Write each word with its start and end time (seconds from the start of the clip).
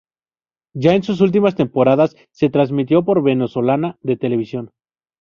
Ya 0.73 0.95
en 0.95 1.03
sus 1.03 1.21
últimas 1.21 1.53
temporadas 1.53 2.15
se 2.31 2.49
transmitió 2.49 3.05
por 3.05 3.21
Venezolana 3.21 3.99
de 4.01 4.17
Televisión. 4.17 4.71